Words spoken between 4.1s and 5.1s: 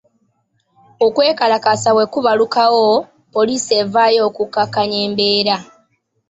okukkakanya